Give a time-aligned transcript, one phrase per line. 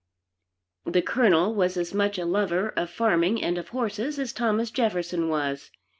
[0.85, 5.29] The Colonel was as much a lover of farming and of horses as Thomas Jefferson
[5.29, 5.69] was.